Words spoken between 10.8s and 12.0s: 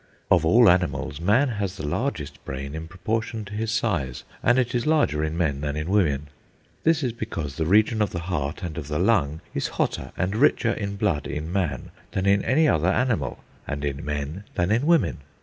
blood in man